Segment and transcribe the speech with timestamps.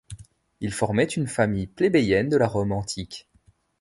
[0.61, 3.29] Ils formaient une famille plébéienne de la Rome antique.